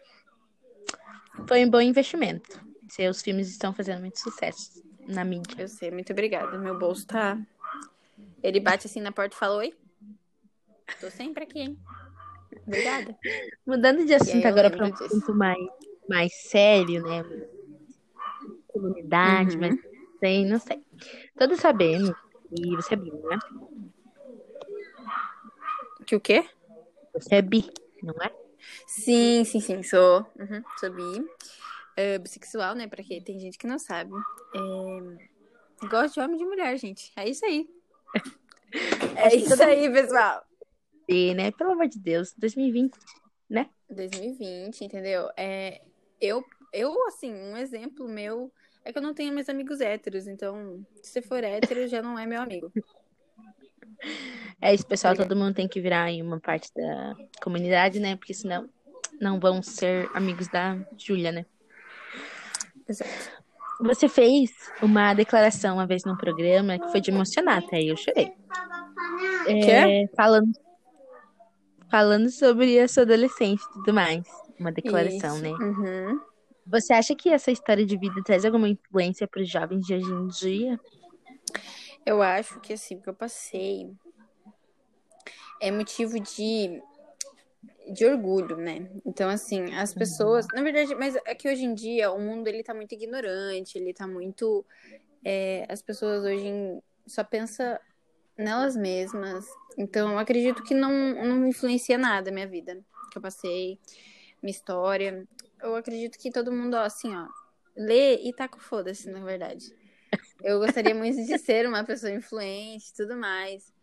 Foi 1.48 1.66
um 1.66 1.70
bom 1.70 1.82
investimento. 1.82 2.60
Seus 2.90 3.22
filmes 3.22 3.50
estão 3.50 3.74
fazendo 3.74 4.00
muito 4.00 4.20
sucesso 4.20 4.84
na 5.08 5.24
mídia. 5.24 5.56
Eu 5.62 5.68
sei, 5.68 5.92
muito 5.92 6.12
obrigada. 6.12 6.58
Meu 6.58 6.78
bolso 6.78 7.06
tá. 7.08 7.38
Ele 8.42 8.60
bate 8.60 8.88
assim 8.88 9.02
na 9.02 9.12
porta 9.12 9.36
e 9.36 9.40
fala: 9.40 9.58
Oi. 9.58 9.74
Tô 11.00 11.10
sempre 11.10 11.44
aqui, 11.44 11.60
hein? 11.60 11.80
Obrigada. 12.66 13.18
Mudando 13.66 14.06
de 14.06 14.14
assunto 14.14 14.46
agora 14.46 14.70
para 14.70 14.86
um 14.86 14.94
assunto 14.94 15.34
mais, 15.34 15.58
mais 16.08 16.34
sério, 16.34 17.04
né? 17.04 17.24
Comunidade, 18.68 19.56
uhum. 19.56 19.62
mas 19.62 19.80
sei, 20.20 20.46
não 20.46 20.60
sei. 20.60 20.84
Todos 21.38 21.60
sabemos, 21.60 22.12
e 22.52 22.76
você 22.76 22.94
é 22.94 22.98
bi, 22.98 23.12
né? 23.12 23.40
Que 26.06 26.16
o 26.16 26.20
quê? 26.20 26.48
Você 27.14 27.36
é 27.36 27.42
bi, 27.42 27.70
não 28.04 28.14
é? 28.22 28.45
Sim, 28.88 29.44
sim, 29.44 29.60
sim, 29.60 29.84
sou. 29.84 30.26
Uhum, 30.40 30.64
sou 30.80 30.92
bi. 30.92 31.02
Uh, 31.02 32.20
bissexual, 32.22 32.76
né? 32.76 32.88
Pra 32.88 33.04
quem 33.04 33.22
tem 33.22 33.40
gente 33.40 33.58
que 33.58 33.68
não 33.68 33.80
sabe. 33.80 34.12
É... 34.54 35.88
Gosto 35.88 36.16
de 36.16 36.20
homem 36.20 36.36
e 36.36 36.40
de 36.40 36.46
mulher, 36.46 36.78
gente. 36.78 37.12
É 37.16 37.28
isso 37.28 37.46
aí. 37.46 37.68
é 39.16 39.36
isso 39.36 39.64
aí, 39.64 39.90
pessoal. 39.92 40.44
E, 41.08 41.34
né? 41.34 41.52
Pelo 41.52 41.72
amor 41.72 41.88
de 41.88 42.00
Deus, 42.00 42.34
2020, 42.38 42.94
né? 43.50 43.70
2020, 43.90 44.82
entendeu? 44.84 45.30
É, 45.38 45.82
eu, 46.20 46.44
eu, 46.74 47.08
assim, 47.08 47.32
um 47.32 47.56
exemplo 47.56 48.08
meu 48.08 48.52
é 48.84 48.92
que 48.92 48.98
eu 48.98 49.02
não 49.02 49.14
tenho 49.14 49.34
mais 49.34 49.50
amigos 49.50 49.82
héteros, 49.82 50.28
então, 50.28 50.86
se 51.02 51.12
você 51.12 51.22
for 51.22 51.44
hétero, 51.44 51.88
já 51.88 52.02
não 52.02 52.18
é 52.18 52.26
meu 52.26 52.42
amigo. 52.42 52.72
É 54.62 54.74
isso, 54.74 54.86
pessoal. 54.86 55.16
Todo 55.16 55.36
mundo 55.36 55.54
tem 55.54 55.68
que 55.68 55.82
virar 55.82 56.10
em 56.10 56.22
uma 56.22 56.40
parte 56.40 56.72
da 56.76 57.16
comunidade, 57.42 58.00
né? 58.00 58.16
Porque 58.16 58.34
senão 58.34 58.70
não 59.20 59.40
vão 59.40 59.62
ser 59.62 60.10
amigos 60.14 60.48
da 60.48 60.78
Júlia, 60.98 61.32
né? 61.32 61.46
Exato. 62.88 63.36
Você 63.82 64.08
fez 64.08 64.52
uma 64.82 65.14
declaração 65.14 65.76
uma 65.76 65.86
vez 65.86 66.04
num 66.06 66.16
programa 66.16 66.80
que 66.80 66.90
foi 66.92 67.02
de 67.02 67.12
emocionar, 67.12 67.58
até 67.58 67.82
eu 67.82 67.98
chorei. 67.98 68.32
É, 69.48 70.08
falando, 70.16 70.52
falando 71.92 72.30
sobre 72.30 72.80
a 72.80 72.88
sua 72.88 73.04
adolescente 73.04 73.62
e 73.62 73.74
tudo 73.74 73.94
mais. 73.94 74.26
Uma 74.58 74.72
declaração, 74.72 75.36
Isso. 75.36 75.44
né? 75.44 75.50
Uhum. 75.50 76.20
Você 76.68 76.94
acha 76.94 77.14
que 77.14 77.30
essa 77.30 77.52
história 77.52 77.86
de 77.86 77.98
vida 77.98 78.24
traz 78.24 78.46
alguma 78.46 78.70
influência 78.70 79.28
para 79.28 79.42
os 79.42 79.50
jovens 79.50 79.86
de 79.86 79.94
hoje 79.94 80.12
em 80.12 80.28
dia? 80.28 80.80
Eu 82.06 82.22
acho 82.22 82.60
que 82.60 82.74
assim, 82.74 82.96
o 82.96 83.02
que 83.02 83.10
eu 83.10 83.14
passei 83.14 83.92
é 85.60 85.72
motivo 85.72 86.20
de, 86.20 86.82
de 87.92 88.06
orgulho, 88.06 88.58
né? 88.58 88.90
Então, 89.06 89.30
assim, 89.30 89.74
as 89.74 89.94
pessoas. 89.94 90.46
Na 90.54 90.62
verdade, 90.62 90.94
mas 90.96 91.16
é 91.26 91.34
que 91.34 91.50
hoje 91.50 91.66
em 91.66 91.74
dia 91.74 92.12
o 92.12 92.20
mundo 92.20 92.48
ele 92.48 92.64
tá 92.64 92.74
muito 92.74 92.94
ignorante, 92.94 93.78
ele 93.78 93.94
tá 93.94 94.08
muito. 94.08 94.66
É, 95.24 95.66
as 95.68 95.82
pessoas 95.82 96.24
hoje 96.24 96.48
em, 96.48 96.82
só 97.08 97.24
pensam 97.24 97.80
nelas 98.38 98.76
mesmas. 98.76 99.46
Então, 99.78 100.12
eu 100.12 100.20
acredito 100.20 100.64
que 100.64 100.76
não, 100.76 100.92
não 101.26 101.48
influencia 101.48 101.98
nada 101.98 102.30
a 102.30 102.34
minha 102.34 102.48
vida 102.48 102.80
que 103.12 103.18
eu 103.18 103.22
passei, 103.22 103.80
minha 104.44 104.52
história. 104.52 105.28
Eu 105.62 105.76
acredito 105.76 106.20
que 106.20 106.30
todo 106.30 106.52
mundo, 106.52 106.76
ó, 106.76 106.82
assim, 106.82 107.16
ó, 107.16 107.28
lê 107.76 108.18
e 108.18 108.34
tá 108.34 108.48
com 108.48 108.60
foda-se, 108.60 109.10
na 109.10 109.24
verdade. 109.24 109.74
Eu 110.44 110.60
gostaria 110.60 110.94
muito 110.94 111.26
de 111.26 111.38
ser 111.38 111.68
uma 111.68 111.84
pessoa 111.84 112.12
influente 112.12 112.90
e 112.90 112.94
tudo 112.96 113.16
mais. 113.16 113.74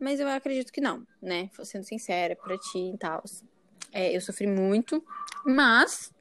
Mas 0.00 0.20
eu 0.20 0.28
acredito 0.28 0.72
que 0.72 0.80
não, 0.80 1.06
né? 1.20 1.50
Sendo 1.64 1.84
sincera 1.84 2.36
pra 2.36 2.56
ti 2.58 2.92
e 2.94 2.98
tal. 2.98 3.22
É, 3.92 4.14
eu 4.14 4.20
sofri 4.20 4.46
muito, 4.46 5.04
mas 5.44 6.12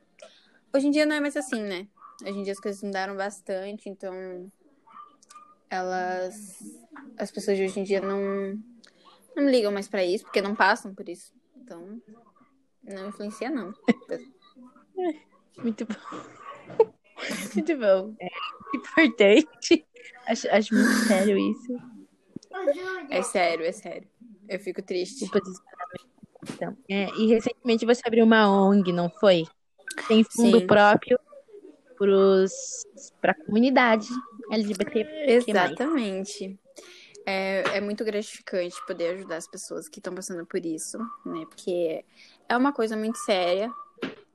hoje 0.73 0.87
em 0.87 0.91
dia 0.91 1.05
não 1.05 1.15
é 1.15 1.19
mais 1.19 1.35
assim, 1.35 1.61
né? 1.61 1.87
Hoje 2.21 2.39
em 2.39 2.43
dia 2.43 2.53
as 2.53 2.59
coisas 2.59 2.81
mudaram 2.81 3.15
bastante, 3.15 3.89
então 3.89 4.51
elas. 5.69 6.57
As 7.17 7.31
pessoas 7.31 7.57
de 7.57 7.63
hoje 7.63 7.79
em 7.79 7.83
dia 7.83 8.01
não. 8.01 8.57
Não 9.35 9.49
ligam 9.49 9.71
mais 9.71 9.87
pra 9.87 10.03
isso, 10.03 10.23
porque 10.23 10.41
não 10.41 10.55
passam 10.55 10.95
por 10.95 11.07
isso. 11.07 11.31
Então, 11.55 12.01
não 12.83 13.09
influencia, 13.09 13.49
não. 13.49 13.71
Muito 15.61 15.85
bom. 15.85 16.93
Muito 17.55 17.77
bom. 17.77 18.15
É 18.19 18.27
importante. 18.75 19.85
Acho, 20.27 20.49
acho 20.51 20.73
muito 20.73 20.93
sério 21.07 21.37
isso. 21.37 21.77
É 23.09 23.21
sério, 23.21 23.65
é 23.65 23.71
sério. 23.71 24.07
Eu 24.47 24.59
fico 24.59 24.81
triste. 24.81 25.25
O 25.25 26.53
Então, 26.53 26.77
é, 26.89 27.09
e 27.15 27.27
recentemente 27.27 27.85
você 27.85 28.01
abriu 28.05 28.25
uma 28.25 28.49
ONG, 28.49 28.91
não 28.91 29.09
foi? 29.09 29.45
Tem 30.07 30.23
fundo 30.23 30.59
Sim. 30.59 30.67
próprio 30.67 31.19
para 33.21 33.31
a 33.31 33.45
comunidade 33.45 34.07
LGBT. 34.51 35.07
Exatamente. 35.27 36.59
É, 37.25 37.77
é 37.77 37.81
muito 37.81 38.05
gratificante 38.05 38.75
poder 38.85 39.15
ajudar 39.15 39.37
as 39.37 39.47
pessoas 39.47 39.89
que 39.89 39.99
estão 39.99 40.13
passando 40.13 40.45
por 40.45 40.65
isso, 40.65 40.97
né? 41.25 41.45
Porque 41.49 42.05
é 42.47 42.55
uma 42.55 42.71
coisa 42.71 42.95
muito 42.95 43.17
séria 43.17 43.71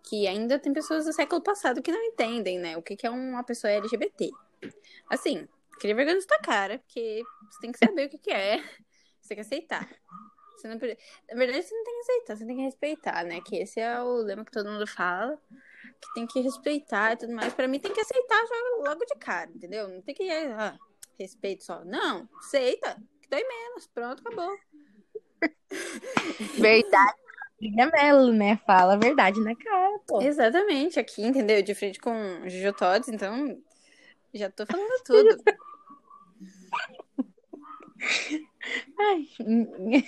que 0.03 0.27
ainda 0.27 0.59
tem 0.59 0.73
pessoas 0.73 1.05
do 1.05 1.13
século 1.13 1.41
passado 1.41 1.83
que 1.83 1.93
não 1.93 2.03
entendem, 2.03 2.59
né? 2.59 2.77
O 2.77 2.83
que, 2.83 2.97
que 2.97 3.07
é 3.07 3.11
uma 3.11 3.43
pessoa 3.45 3.73
LGBT. 3.73 4.31
Assim, 5.09 5.49
queria 5.79 5.95
vergonha 5.95 6.17
na 6.17 6.23
sua 6.23 6.39
cara, 6.39 6.79
porque 6.79 7.23
você 7.51 7.61
tem 7.61 7.73
que 7.73 7.79
saber 7.79 8.07
o 8.07 8.11
que, 8.11 8.19
que 8.19 8.31
é. 8.31 8.59
Você 9.21 9.29
tem 9.29 9.37
que 9.37 9.41
aceitar. 9.41 9.89
Você 10.57 10.69
não... 10.69 10.75
Na 10.75 11.37
verdade, 11.37 11.63
você 11.63 11.75
não 11.75 11.85
tem 11.85 11.95
que 11.95 12.01
aceitar, 12.01 12.37
você 12.37 12.47
tem 12.47 12.57
que 12.57 12.63
respeitar, 12.63 13.25
né? 13.25 13.41
Que 13.41 13.57
esse 13.57 13.81
é 13.81 14.01
o 14.01 14.17
lema 14.17 14.45
que 14.45 14.53
todo 14.53 14.71
mundo 14.71 14.87
fala. 14.87 15.41
Que 16.01 16.15
tem 16.15 16.27
que 16.27 16.41
respeitar 16.41 17.13
e 17.13 17.17
tudo 17.17 17.33
mais. 17.33 17.53
Pra 17.55 17.69
mim, 17.69 17.79
tem 17.79 17.93
que 17.93 18.01
aceitar 18.01 18.43
logo 18.79 19.05
de 19.05 19.15
cara, 19.17 19.51
entendeu? 19.51 19.89
Não 19.89 20.03
tem 20.03 20.15
que. 20.15 20.29
Ah, 20.31 20.77
respeito 21.19 21.65
só. 21.65 21.85
Não, 21.85 22.29
aceita. 22.39 23.01
Que 23.21 23.29
dói 23.29 23.45
menos. 23.45 23.87
Pronto, 23.87 24.21
acabou. 24.21 24.57
Verdade. 26.59 27.23
Brilha 27.63 27.87
Melo, 27.93 28.33
né? 28.33 28.57
Fala 28.67 28.95
a 28.95 28.97
verdade 28.97 29.39
na 29.41 29.55
cara, 29.55 29.97
pô. 30.09 30.21
Exatamente, 30.21 30.99
aqui, 30.99 31.23
entendeu? 31.23 31.63
De 31.63 31.73
frente 31.77 32.01
com 32.01 32.13
Jojo 32.49 32.73
Todes, 32.73 33.09
então 33.09 33.57
já 34.35 34.51
tô 34.51 34.67
falando 34.67 34.91
tudo. 35.07 35.43
Ai. 38.99 39.29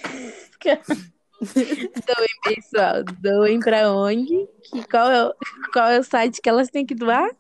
Doem, 1.44 2.34
pessoal. 2.42 3.04
Doem 3.20 3.61
pra 3.61 3.92
onde? 3.92 4.49
Que, 4.64 4.84
qual, 4.88 5.08
é, 5.11 5.25
o- 5.28 5.34
qual 5.73 5.90
é 5.90 6.00
o 6.00 6.02
site 6.04 6.40
que 6.42 6.49
elas 6.49 6.68
têm 6.70 6.84
que 6.84 6.94
doar? 6.96 7.30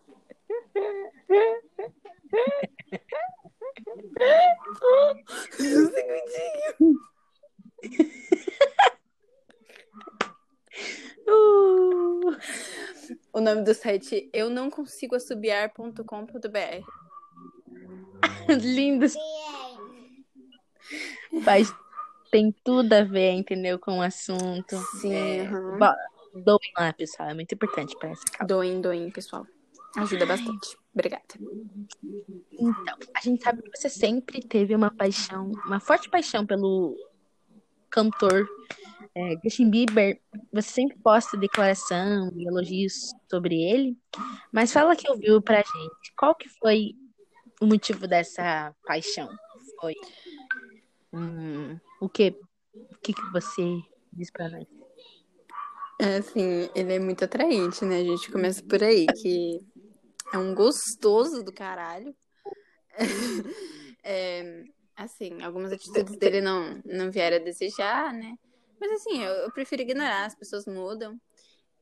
Um 5.60 5.90
segundinho. 5.90 7.00
Uh, 11.26 12.36
O 13.32 13.40
nome 13.40 13.62
do 13.62 13.74
site 13.74 14.28
eu 14.32 14.48
não 14.50 14.70
consigo 14.70 15.14
assobiar.com.br. 15.14 16.84
lindo. 18.60 19.06
Faz, 21.44 21.74
tem 22.30 22.54
tudo 22.64 22.92
a 22.92 23.02
ver, 23.02 23.32
entendeu? 23.32 23.78
Com 23.78 23.98
o 23.98 24.02
assunto. 24.02 24.76
Sim, 25.00 25.12
É, 25.14 25.40
aham. 25.46 25.78
bo- 25.78 26.40
Doem 26.42 26.72
lá, 26.76 26.92
pessoal. 26.92 27.28
É 27.30 27.34
muito 27.34 27.54
importante 27.54 27.96
para 27.96 28.10
essa 28.10 28.24
causa. 28.24 28.48
Doem, 28.48 28.80
doem, 28.80 29.08
pessoal. 29.10 29.46
Ajuda 29.96 30.26
bastante. 30.26 30.76
Obrigada. 30.92 31.22
Então, 32.52 32.98
a 33.14 33.20
gente 33.20 33.42
sabe 33.44 33.62
que 33.62 33.76
você 33.78 33.88
sempre 33.88 34.40
teve 34.42 34.74
uma 34.74 34.90
paixão, 34.90 35.52
uma 35.64 35.78
forte 35.78 36.10
paixão 36.10 36.44
pelo 36.44 36.96
cantor 37.88 38.48
é, 39.14 39.36
Justin 39.42 39.70
Bieber. 39.70 40.20
Você 40.52 40.68
sempre 40.68 40.98
posta 40.98 41.36
declaração 41.36 42.30
e 42.36 42.46
elogios 42.46 43.12
sobre 43.30 43.62
ele. 43.62 43.96
Mas 44.52 44.72
fala 44.72 44.96
que 44.96 45.10
ouviu 45.10 45.40
pra 45.40 45.58
gente. 45.58 46.14
Qual 46.16 46.34
que 46.34 46.48
foi 46.48 46.94
o 47.60 47.66
motivo 47.66 48.08
dessa 48.08 48.74
paixão? 48.84 49.28
Foi 49.80 49.94
hum, 51.12 51.78
o 52.00 52.08
que? 52.08 52.36
O 52.74 52.98
que, 53.00 53.12
que 53.12 53.32
você 53.32 53.62
diz 54.12 54.30
pra 54.30 54.48
nós? 54.48 54.66
É 56.00 56.16
assim, 56.16 56.68
ele 56.74 56.94
é 56.94 56.98
muito 56.98 57.24
atraente, 57.24 57.84
né? 57.84 58.00
A 58.00 58.04
gente 58.04 58.32
começa 58.32 58.62
por 58.64 58.82
aí, 58.82 59.06
que 59.06 59.60
é 60.32 60.38
um 60.38 60.54
gostoso 60.54 61.42
do 61.42 61.52
caralho. 61.52 62.14
É, 64.06 64.64
assim, 64.94 65.42
algumas 65.42 65.72
atitudes 65.72 66.18
dele 66.18 66.42
não, 66.42 66.78
não 66.84 67.10
vieram 67.10 67.38
a 67.38 67.40
desejar, 67.40 68.12
né? 68.12 68.36
Mas 68.80 68.90
assim, 68.92 69.22
eu, 69.22 69.32
eu 69.32 69.50
prefiro 69.52 69.82
ignorar, 69.82 70.26
as 70.26 70.34
pessoas 70.34 70.66
mudam. 70.66 71.18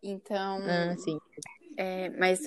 Então, 0.03 0.61
Ah, 0.67 0.97
sim. 0.97 1.19
é, 1.77 2.11
mas 2.11 2.41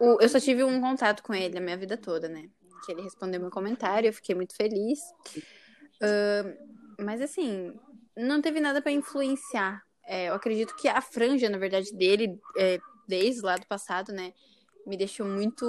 o- 0.00 0.18
eu 0.20 0.28
só 0.28 0.38
tive 0.40 0.62
um 0.64 0.80
contato 0.80 1.22
com 1.22 1.34
ele 1.34 1.58
a 1.58 1.60
minha 1.60 1.76
vida 1.76 1.96
toda, 1.96 2.28
né? 2.28 2.48
Que 2.84 2.92
ele 2.92 3.02
respondeu 3.02 3.40
meu 3.40 3.50
comentário, 3.50 4.08
eu 4.08 4.12
fiquei 4.12 4.34
muito 4.34 4.54
feliz. 4.54 5.00
Ahn, 6.00 6.54
mas 7.00 7.20
assim, 7.20 7.74
não 8.16 8.40
teve 8.40 8.60
nada 8.60 8.80
pra 8.80 8.92
influenciar. 8.92 9.82
É, 10.04 10.28
eu 10.28 10.34
acredito 10.34 10.74
que 10.76 10.88
a 10.88 11.00
franja, 11.02 11.50
na 11.50 11.58
verdade, 11.58 11.92
dele, 11.92 12.40
é, 12.56 12.78
desde 13.06 13.42
lá 13.42 13.56
do 13.56 13.66
passado, 13.66 14.12
né, 14.12 14.32
me 14.86 14.96
deixou 14.96 15.26
muito 15.26 15.64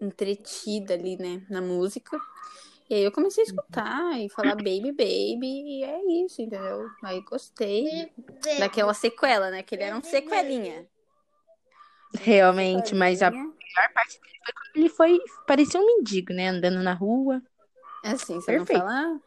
entretida 0.00 0.94
ali, 0.94 1.16
né, 1.16 1.44
na 1.50 1.60
música. 1.60 2.18
E 2.94 2.98
aí 2.98 3.02
eu 3.02 3.10
comecei 3.10 3.42
a 3.42 3.46
escutar 3.48 4.20
e 4.20 4.28
falar 4.28 4.54
baby, 4.54 4.92
baby, 4.92 5.80
e 5.80 5.82
é 5.82 6.24
isso, 6.24 6.40
entendeu? 6.40 6.88
Aí 7.02 7.20
gostei 7.22 8.08
daquela 8.60 8.94
sequela, 8.94 9.50
né? 9.50 9.64
Que 9.64 9.74
ele 9.74 9.82
era 9.82 9.96
um 9.96 10.00
sequelinha. 10.00 10.86
Realmente, 12.20 12.94
mas 12.94 13.20
a 13.20 13.32
maior 13.32 13.92
parte 13.92 14.20
dele 14.20 14.38
foi 14.44 14.52
quando 14.52 14.76
ele 14.76 14.88
foi. 14.88 15.18
Parecia 15.44 15.80
um 15.80 15.86
mendigo, 15.86 16.32
né? 16.32 16.50
Andando 16.50 16.84
na 16.84 16.94
rua. 16.94 17.42
Assim, 18.04 18.34
você 18.40 18.52
Perfeito. 18.52 18.78
não 18.80 18.88
fala 18.88 19.20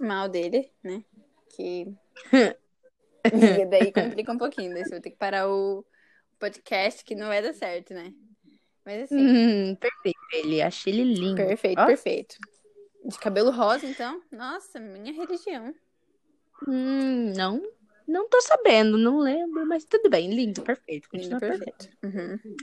mal 0.00 0.26
dele, 0.26 0.72
né? 0.82 1.04
Que. 1.54 1.94
E 3.30 3.66
daí 3.66 3.92
complica 3.92 4.32
um 4.32 4.38
pouquinho, 4.38 4.72
daí 4.72 4.84
você 4.84 4.92
vai 4.92 5.00
ter 5.02 5.10
que 5.10 5.18
parar 5.18 5.46
o 5.46 5.84
podcast, 6.38 7.04
que 7.04 7.14
não 7.14 7.28
vai 7.28 7.42
dar 7.42 7.52
certo, 7.52 7.92
né? 7.92 8.14
Mas 8.86 9.02
assim, 9.02 9.18
Hum, 9.18 9.74
perfeito. 9.76 10.18
Ele, 10.32 10.62
achei 10.62 10.94
ele 10.94 11.14
lindo. 11.14 11.36
perfeito, 11.36 11.78
Ó. 11.78 11.86
perfeito. 11.86 12.36
De 13.04 13.18
cabelo 13.18 13.50
rosa, 13.50 13.86
então? 13.86 14.20
Nossa, 14.30 14.78
minha 14.78 15.12
religião. 15.12 15.74
Hum, 16.68 17.32
não, 17.34 17.62
não 18.06 18.28
tô 18.28 18.40
sabendo, 18.42 18.98
não 18.98 19.18
lembro, 19.18 19.66
mas 19.66 19.84
tudo 19.84 20.10
bem, 20.10 20.34
lindo, 20.34 20.60
perfeito, 20.62 21.08
Lindo, 21.12 21.30
continua 21.30 21.40
perfeito. 21.40 21.88
perfeito. 22.00 22.42
Uhum. 22.44 22.60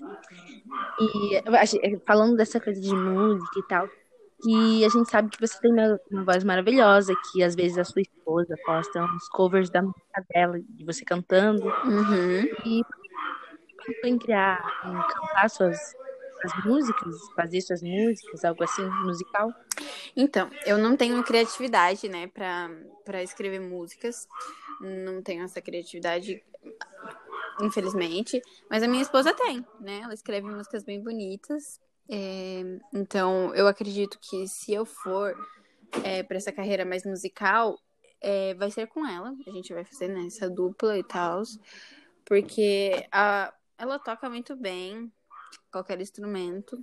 E 1.00 1.36
é, 1.36 2.00
falando 2.06 2.36
dessa 2.36 2.60
coisa 2.60 2.80
de 2.80 2.93
música 2.93 3.60
e 3.60 3.63
tal, 3.67 3.89
que 4.43 4.86
a 4.86 4.89
gente 4.89 5.10
sabe 5.10 5.30
que 5.32 5.39
você 5.41 5.60
tem 5.60 5.71
uma, 5.73 6.00
uma 6.12 6.23
voz 6.23 6.43
maravilhosa, 6.43 7.13
que 7.32 7.41
às 7.43 7.56
vezes 7.56 7.78
a 7.80 7.84
sua 7.84 8.02
esposa 8.04 8.56
posta 8.65 9.04
uns 9.04 9.28
covers 9.30 9.69
da 9.71 9.82
música 9.82 10.23
dela, 10.30 10.60
de 10.69 10.86
você 10.86 11.04
cantando, 11.04 11.63
Uhum. 11.86 12.43
e 12.65 12.82
em 14.04 14.19
criar, 14.19 14.60
em 14.86 14.93
cantar 15.13 15.50
suas, 15.50 15.78
suas 16.41 16.65
músicas, 16.65 17.15
fazer 17.36 17.62
suas 17.62 17.82
músicas, 17.82 18.45
algo 18.45 18.63
assim, 18.63 18.86
musical. 19.04 19.54
Então, 20.15 20.50
eu 20.65 20.78
não 20.78 20.95
tenho 20.95 21.23
criatividade, 21.23 22.08
né, 22.10 22.28
pra, 22.28 22.69
pra 23.06 23.23
escrever 23.23 23.60
músicas. 23.60 24.28
Não 24.82 25.21
tenho 25.21 25.43
essa 25.43 25.62
criatividade, 25.62 26.43
infelizmente. 27.62 28.41
Mas 28.69 28.84
a 28.84 28.88
minha 28.88 29.02
esposa 29.02 29.34
tem, 29.34 29.65
né? 29.80 30.02
Ela 30.04 30.13
escreve 30.13 30.47
músicas 30.47 30.84
bem 30.84 31.02
bonitas. 31.02 31.80
É, 32.10 32.62
então, 32.93 33.54
eu 33.56 33.67
acredito 33.67 34.17
que 34.21 34.47
se 34.47 34.73
eu 34.73 34.86
for 34.86 35.36
é, 36.04 36.23
para 36.23 36.38
essa 36.38 36.52
carreira 36.52 36.86
mais 36.86 37.04
musical, 37.06 37.78
é, 38.21 38.54
vai 38.54 38.71
ser 38.71 38.88
com 38.88 39.06
ela. 39.06 39.34
A 39.45 39.52
gente 39.52 39.73
vai 39.73 39.84
fazer 39.84 40.08
né, 40.08 40.26
essa 40.28 40.50
dupla 40.50 40.97
e 40.97 41.04
tal. 41.04 41.41
Porque 42.26 43.08
a, 43.12 43.54
ela 43.78 44.00
toca 44.00 44.30
muito 44.30 44.56
bem 44.56 45.12
qualquer 45.71 45.99
instrumento. 46.01 46.77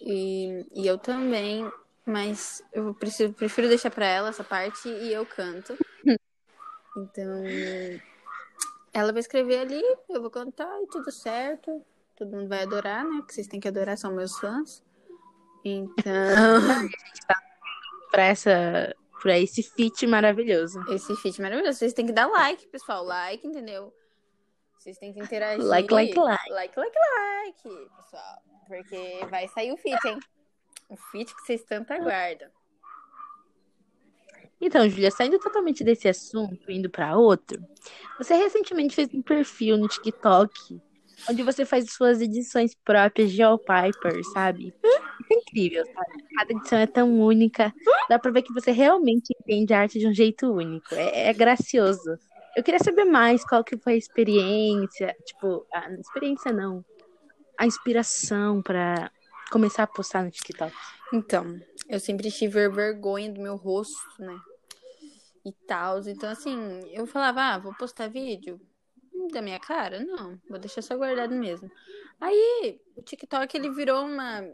E, 0.00 0.64
e 0.74 0.86
eu 0.86 0.98
também, 0.98 1.70
mas 2.06 2.62
eu 2.72 2.94
preciso, 2.94 3.32
prefiro 3.32 3.68
deixar 3.68 3.90
pra 3.90 4.06
ela 4.06 4.28
essa 4.28 4.44
parte 4.44 4.88
e 4.88 5.12
eu 5.12 5.26
canto. 5.26 5.76
Então, 6.96 7.44
ela 8.92 9.12
vai 9.12 9.20
escrever 9.20 9.60
ali, 9.60 9.80
eu 10.08 10.20
vou 10.20 10.30
cantar 10.30 10.82
e 10.82 10.86
tudo 10.88 11.12
certo. 11.12 11.84
Todo 12.16 12.32
mundo 12.32 12.48
vai 12.48 12.62
adorar, 12.62 13.04
né? 13.04 13.18
Porque 13.18 13.34
vocês 13.34 13.46
têm 13.46 13.60
que 13.60 13.68
adorar, 13.68 13.96
são 13.96 14.12
meus 14.12 14.36
fãs. 14.38 14.82
Então, 15.64 16.02
Pra 18.10 18.24
essa, 18.24 18.96
pra 19.22 19.38
esse 19.38 19.62
feat 19.62 20.06
maravilhoso. 20.08 20.80
esse 20.90 21.14
feat 21.16 21.40
maravilhoso. 21.40 21.78
Vocês 21.78 21.92
têm 21.92 22.06
que 22.06 22.12
dar 22.12 22.26
like, 22.26 22.66
pessoal. 22.66 23.04
Like, 23.04 23.46
entendeu? 23.46 23.94
Vocês 24.78 24.98
têm 24.98 25.12
que 25.12 25.20
interagir. 25.20 25.64
Like, 25.64 25.92
like, 25.92 26.18
like. 26.18 26.50
Like, 26.50 26.78
like, 26.78 26.96
like, 26.96 27.62
pessoal. 27.96 28.42
Porque 28.66 29.26
vai 29.30 29.48
sair 29.48 29.72
o 29.72 29.76
feat, 29.76 30.06
hein? 30.06 30.18
O 30.88 30.96
feat 30.96 31.34
que 31.34 31.42
vocês 31.42 31.62
tanto 31.64 31.92
aguardam. 31.92 32.48
Então, 34.60 34.88
Julia, 34.88 35.10
saindo 35.10 35.38
totalmente 35.38 35.84
desse 35.84 36.08
assunto, 36.08 36.70
indo 36.70 36.90
pra 36.90 37.16
outro, 37.16 37.62
você 38.18 38.34
recentemente 38.34 38.94
fez 38.94 39.08
um 39.14 39.22
perfil 39.22 39.76
no 39.78 39.86
TikTok 39.86 40.80
onde 41.28 41.42
você 41.42 41.64
faz 41.64 41.90
suas 41.92 42.20
edições 42.20 42.74
próprias 42.84 43.32
de 43.32 43.42
Wallpaper, 43.42 44.22
sabe? 44.32 44.74
Isso 44.84 45.32
é 45.32 45.34
incrível, 45.34 45.84
sabe? 45.86 46.24
Cada 46.36 46.52
edição 46.52 46.78
é 46.78 46.86
tão 46.86 47.20
única, 47.20 47.72
dá 48.08 48.18
pra 48.18 48.30
ver 48.30 48.42
que 48.42 48.52
você 48.52 48.70
realmente 48.70 49.34
entende 49.40 49.72
a 49.72 49.80
arte 49.80 49.98
de 49.98 50.06
um 50.06 50.14
jeito 50.14 50.52
único. 50.52 50.94
É, 50.94 51.28
é 51.28 51.32
gracioso. 51.32 52.18
Eu 52.58 52.64
queria 52.64 52.80
saber 52.80 53.04
mais 53.04 53.44
qual 53.44 53.62
que 53.62 53.78
foi 53.78 53.92
a 53.92 53.96
experiência, 53.96 55.16
tipo, 55.24 55.64
a 55.72 55.92
experiência 55.92 56.52
não, 56.52 56.84
a 57.56 57.64
inspiração 57.64 58.60
pra 58.60 59.12
começar 59.52 59.84
a 59.84 59.86
postar 59.86 60.24
no 60.24 60.30
TikTok. 60.32 60.74
Então, 61.14 61.56
eu 61.88 62.00
sempre 62.00 62.28
tive 62.32 62.68
vergonha 62.68 63.32
do 63.32 63.40
meu 63.40 63.54
rosto, 63.54 63.94
né? 64.18 64.36
E 65.44 65.52
tal. 65.68 66.00
Então, 66.00 66.28
assim, 66.28 66.80
eu 66.92 67.06
falava, 67.06 67.42
ah, 67.42 67.58
vou 67.58 67.72
postar 67.74 68.08
vídeo 68.08 68.60
da 69.30 69.40
minha 69.40 69.60
cara? 69.60 70.04
Não, 70.04 70.36
vou 70.50 70.58
deixar 70.58 70.82
só 70.82 70.96
guardado 70.96 71.36
mesmo. 71.36 71.70
Aí, 72.20 72.80
o 72.96 73.02
TikTok, 73.02 73.56
ele 73.56 73.70
virou 73.70 74.04
uma, 74.04 74.44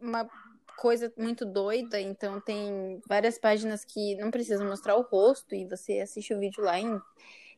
uma 0.00 0.30
coisa 0.76 1.12
muito 1.16 1.44
doida. 1.44 2.00
Então, 2.00 2.40
tem 2.40 3.00
várias 3.08 3.38
páginas 3.38 3.84
que 3.84 4.14
não 4.16 4.30
precisam 4.30 4.66
mostrar 4.66 4.96
o 4.96 5.02
rosto 5.02 5.54
e 5.54 5.66
você 5.66 6.00
assiste 6.00 6.32
o 6.34 6.38
vídeo 6.38 6.62
lá 6.64 6.78
em- 6.78 7.00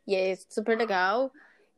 e 0.07 0.15
é 0.15 0.37
super 0.49 0.77
legal. 0.77 1.31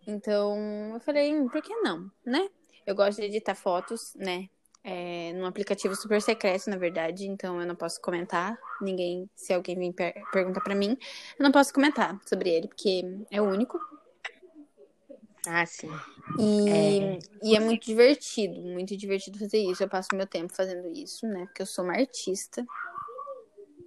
Então, 0.07 0.57
eu 0.95 1.01
falei, 1.01 1.35
hum, 1.35 1.49
por 1.49 1.63
que 1.63 1.75
não, 1.77 2.11
né? 2.25 2.49
Eu 2.87 2.95
gosto 2.95 3.21
de 3.21 3.27
editar 3.27 3.55
fotos, 3.55 4.15
né? 4.17 4.49
É, 4.87 5.33
num 5.33 5.47
aplicativo 5.47 5.95
super 5.97 6.21
secreto, 6.21 6.69
na 6.69 6.77
verdade, 6.77 7.27
então 7.27 7.59
eu 7.59 7.67
não 7.67 7.75
posso 7.75 7.99
comentar. 8.03 8.59
Ninguém, 8.83 9.31
se 9.35 9.55
alguém 9.55 9.79
vir 9.79 9.95
per 9.95 10.13
perguntar 10.31 10.61
pra 10.61 10.75
mim, 10.75 10.99
eu 11.39 11.43
não 11.43 11.51
posso 11.51 11.73
comentar 11.73 12.21
sobre 12.27 12.51
ele, 12.51 12.69
porque 12.69 13.03
é 13.31 13.41
o 13.41 13.45
único. 13.49 13.79
Ah, 15.47 15.67
sim. 15.67 15.91
E 16.39 17.01
É. 17.03 17.19
e 17.43 17.57
é 17.57 17.61
muito 17.61 17.85
divertido, 17.85 18.61
muito 18.63 18.97
divertido 18.97 19.39
fazer 19.39 19.59
isso. 19.59 19.83
Eu 19.83 19.89
passo 19.89 20.09
meu 20.15 20.27
tempo 20.27 20.55
fazendo 20.55 20.91
isso, 20.91 21.27
né? 21.27 21.45
Porque 21.47 21.63
eu 21.63 21.67
sou 21.67 21.85
uma 21.85 21.95
artista. 21.95 22.65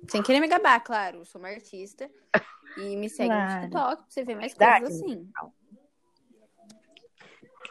Sem 0.09 0.21
querer 0.23 0.39
me 0.39 0.47
gabar, 0.47 0.79
claro. 0.81 1.19
Eu 1.19 1.25
sou 1.25 1.39
uma 1.39 1.49
artista. 1.49 2.09
E 2.77 2.95
me 2.95 3.09
segue 3.09 3.29
Claro. 3.29 3.53
no 3.55 3.61
TikTok 3.61 3.95
pra 3.97 4.05
você 4.09 4.23
ver 4.23 4.35
mais 4.35 4.53
Verdade. 4.53 4.85
coisas 4.85 5.01
assim. 5.01 5.29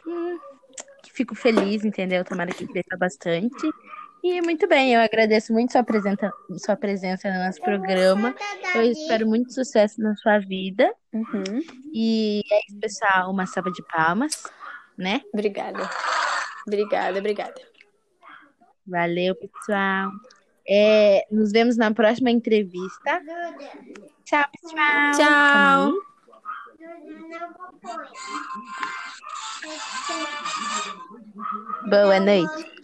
Hum, 0.05 0.39
Fico 1.11 1.33
feliz, 1.33 1.83
entendeu? 1.83 2.23
Tomara 2.23 2.51
que 2.53 2.67
cresça 2.67 2.95
bastante. 2.97 3.71
E 4.29 4.41
muito 4.41 4.67
bem, 4.67 4.93
eu 4.93 4.99
agradeço 4.99 5.53
muito 5.53 5.71
sua, 5.71 5.85
presença, 5.85 6.29
sua 6.57 6.75
presença 6.75 7.31
no 7.31 7.45
nosso 7.45 7.61
programa. 7.61 8.35
Eu 8.75 8.81
espero 8.81 9.25
muito 9.25 9.53
sucesso 9.53 10.01
na 10.01 10.17
sua 10.17 10.37
vida. 10.37 10.93
Uhum. 11.13 11.61
E 11.93 12.41
é 12.51 12.59
isso, 12.67 12.77
pessoal. 12.77 13.31
Uma 13.31 13.45
salva 13.45 13.71
de 13.71 13.81
palmas, 13.83 14.43
né? 14.97 15.21
Obrigada. 15.33 15.89
Obrigada, 16.67 17.17
obrigada. 17.17 17.55
Valeu, 18.85 19.33
pessoal. 19.33 20.11
É, 20.67 21.25
nos 21.31 21.53
vemos 21.53 21.77
na 21.77 21.93
próxima 21.93 22.29
entrevista. 22.29 23.21
Tchau, 24.25 24.45
pessoal. 24.61 25.13
Tchau. 25.13 25.93
Boa 31.89 32.19
noite. 32.19 32.76